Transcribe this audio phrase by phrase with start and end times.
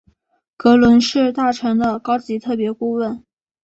[0.57, 3.23] 格伦是大臣的高级特别顾问。